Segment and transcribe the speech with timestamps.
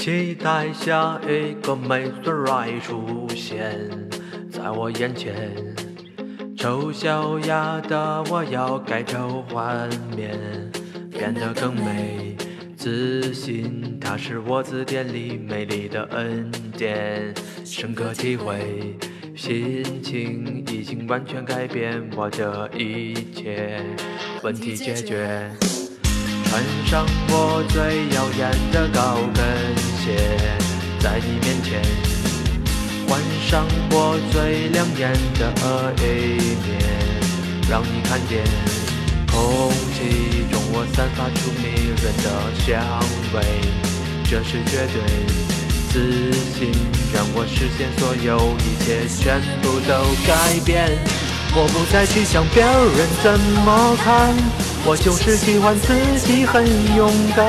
[0.00, 3.86] 期待下一个美女来出现
[4.50, 5.52] 在我眼前，
[6.56, 10.38] 丑小鸭的我要改头换面，
[11.10, 12.34] 变得更美。
[12.78, 18.96] 自信，它是我字典里美丽的恩典，深刻体会，
[19.36, 23.84] 心情已经完全改变我的一切，
[24.42, 25.50] 问题解决。
[26.46, 29.79] 穿上我最耀眼的高跟
[30.10, 30.58] 鞋，
[30.98, 31.80] 在你面前，
[33.06, 35.42] 换上我最亮眼的
[35.98, 36.68] 一面，
[37.68, 38.42] 让你看见
[39.30, 41.62] 空气中我散发出迷
[42.02, 42.26] 人的
[42.64, 42.68] 香
[43.32, 43.36] 味，
[44.24, 44.94] 这是绝对。
[45.92, 46.70] 自信
[47.12, 49.90] 让我实现所有一切，全部都
[50.26, 50.98] 改变。
[51.52, 54.69] 我不再去想别人怎么看。
[54.86, 55.94] 我就是喜欢自
[56.26, 57.46] 己很勇敢，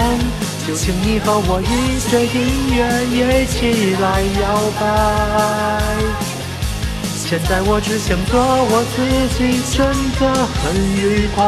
[0.67, 4.41] 就请你和我一着音乐一起来摇
[4.79, 4.81] 摆。
[7.05, 9.01] 现在我只想做我自
[9.37, 9.87] 己，真
[10.19, 10.21] 的
[10.59, 11.39] 很愉快。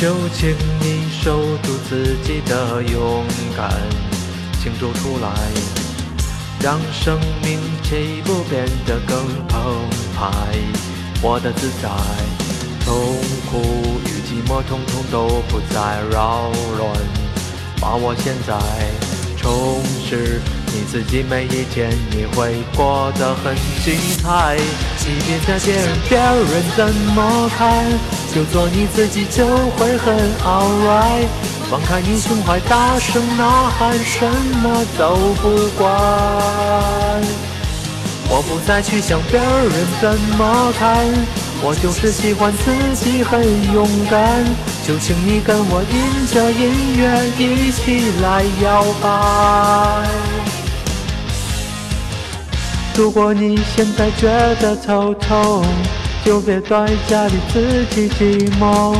[0.00, 3.24] 就请你守住自己的勇
[3.56, 3.68] 敢，
[4.62, 5.28] 庆祝出来，
[6.62, 9.58] 让生命起步变得更澎
[10.14, 10.97] 湃。
[11.20, 11.88] 我的自在，
[12.84, 12.94] 痛
[13.50, 16.96] 苦与寂寞，统统都不再扰乱。
[17.80, 18.54] 把握现在，
[19.36, 23.52] 充实你自己，每一天你会过得很
[23.84, 24.56] 精彩。
[25.04, 27.84] 你别在别人别人怎么看，
[28.32, 31.26] 就做你自己就会很 alright。
[31.68, 34.24] 放开你胸怀，大声呐喊，什
[34.62, 37.47] 么都不管。
[38.30, 41.04] 我不再去想别人怎么看，
[41.62, 43.42] 我就是喜欢自己很
[43.72, 44.44] 勇敢。
[44.86, 50.06] 就请你跟我迎着音乐一起来摇摆。
[52.94, 54.26] 如果你现在觉
[54.60, 55.64] 得头痛，
[56.24, 58.94] 就别在家里自己寂寞，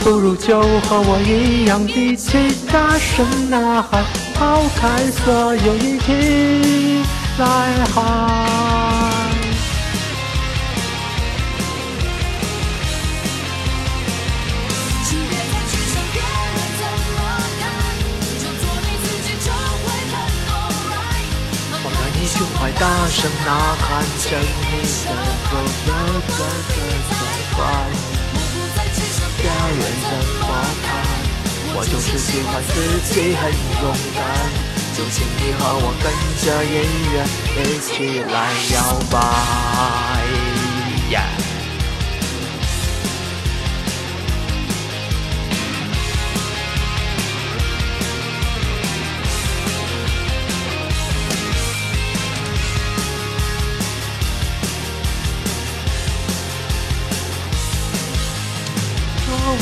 [0.00, 2.38] 不如就和我一样一起
[2.70, 4.02] 大声呐喊，
[4.34, 7.02] 抛开所有一起
[7.38, 8.41] 来喊。
[22.32, 23.48] 胸怀大声呐
[23.78, 24.98] 喊，向你散
[25.50, 25.90] 播的
[26.28, 26.38] 歌
[26.68, 26.74] 声
[27.08, 27.10] 快
[27.54, 27.56] 快。
[29.36, 30.10] 别人怎
[30.40, 30.48] 么
[30.82, 30.86] 看？
[31.74, 32.74] 我就是喜欢自
[33.12, 33.40] 己很
[33.82, 33.84] 勇
[34.14, 34.18] 敢。
[34.94, 36.04] 就请你和我跟
[36.44, 36.74] 着音
[37.12, 37.14] 乐
[37.56, 37.90] 一起
[38.30, 38.34] 来
[38.74, 38.76] 摇
[39.10, 39.14] 摆。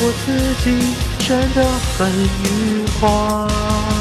[0.03, 0.33] 我自
[0.65, 1.63] 己真的
[1.99, 2.11] 很
[2.43, 4.00] 愉快。